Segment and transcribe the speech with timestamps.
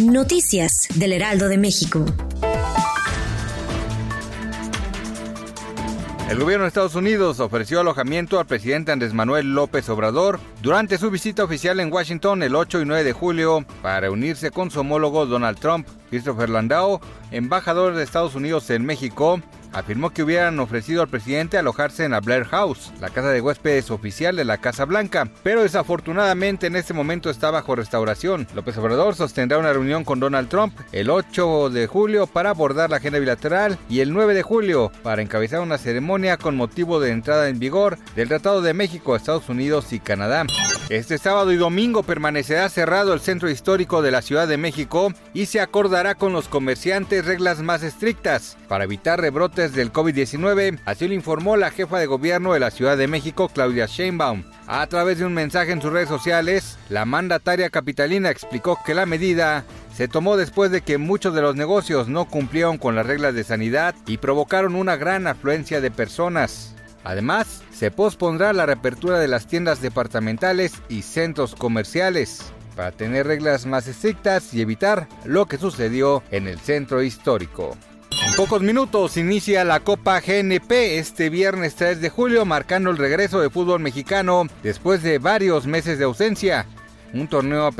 [0.00, 2.06] Noticias del Heraldo de México.
[6.30, 11.10] El gobierno de Estados Unidos ofreció alojamiento al presidente Andrés Manuel López Obrador durante su
[11.10, 15.26] visita oficial en Washington el 8 y 9 de julio para reunirse con su homólogo
[15.26, 15.86] Donald Trump.
[16.08, 19.42] Christopher Landau, embajador de Estados Unidos en México,
[19.72, 23.90] afirmó que hubieran ofrecido al presidente alojarse en la Blair House, la casa de huéspedes
[23.90, 28.46] oficial de la Casa Blanca, pero desafortunadamente en este momento está bajo restauración.
[28.54, 32.96] López Obrador sostendrá una reunión con Donald Trump el 8 de julio para abordar la
[32.96, 37.48] agenda bilateral y el 9 de julio para encabezar una ceremonia con motivo de entrada
[37.48, 40.44] en vigor del Tratado de México, Estados Unidos y Canadá.
[40.88, 45.46] Este sábado y domingo permanecerá cerrado el centro histórico de la Ciudad de México y
[45.46, 51.14] se acordará con los comerciantes reglas más estrictas para evitar rebrotes del COVID-19, así lo
[51.14, 54.44] informó la jefa de gobierno de la Ciudad de México, Claudia Sheinbaum.
[54.66, 59.04] A través de un mensaje en sus redes sociales, la mandataria capitalina explicó que la
[59.04, 63.34] medida se tomó después de que muchos de los negocios no cumplieron con las reglas
[63.34, 66.74] de sanidad y provocaron una gran afluencia de personas.
[67.04, 73.66] Además, se pospondrá la reapertura de las tiendas departamentales y centros comerciales para tener reglas
[73.66, 77.76] más estrictas y evitar lo que sucedió en el centro histórico.
[78.22, 83.40] En pocos minutos inicia la Copa GNP este viernes 3 de julio, marcando el regreso
[83.40, 86.66] de fútbol mexicano después de varios meses de ausencia.
[87.14, 87.70] Un torneo,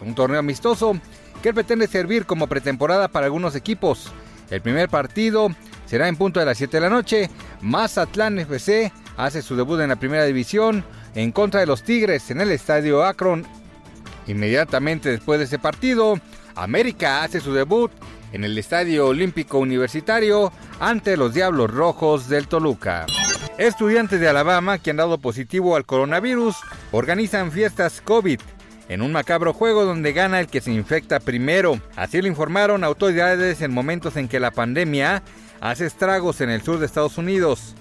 [0.00, 1.00] un torneo amistoso
[1.40, 4.12] que pretende servir como pretemporada para algunos equipos.
[4.50, 5.48] El primer partido
[5.86, 7.30] será en punto de las 7 de la noche.
[7.60, 12.40] Mazatlán FC hace su debut en la primera división en contra de los Tigres en
[12.40, 13.46] el estadio Akron.
[14.26, 16.18] Inmediatamente después de ese partido,
[16.56, 17.92] América hace su debut
[18.32, 23.06] en el Estadio Olímpico Universitario ante los Diablos Rojos del Toluca.
[23.58, 26.56] Estudiantes de Alabama que han dado positivo al coronavirus
[26.92, 28.40] organizan fiestas COVID
[28.88, 31.80] en un macabro juego donde gana el que se infecta primero.
[31.96, 35.22] Así lo informaron autoridades en momentos en que la pandemia
[35.60, 37.74] hace estragos en el sur de Estados Unidos.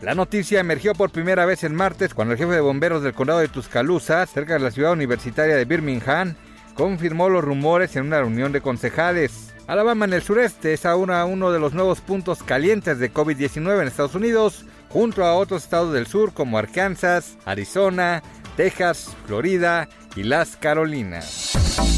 [0.00, 3.40] La noticia emergió por primera vez el martes cuando el jefe de bomberos del condado
[3.40, 6.36] de Tuscaloosa, cerca de la ciudad universitaria de Birmingham,
[6.74, 9.47] confirmó los rumores en una reunión de concejales.
[9.68, 13.88] Alabama en el sureste es ahora uno de los nuevos puntos calientes de COVID-19 en
[13.88, 18.22] Estados Unidos, junto a otros estados del sur como Arkansas, Arizona,
[18.56, 19.86] Texas, Florida
[20.16, 21.52] y las Carolinas.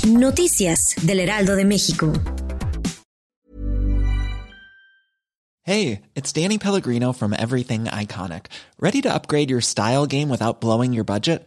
[0.09, 2.13] Noticias del Heraldo de México.
[5.63, 8.47] Hey, it's Danny Pellegrino from Everything Iconic.
[8.81, 11.47] ¿Ready to upgrade your style game without blowing your budget?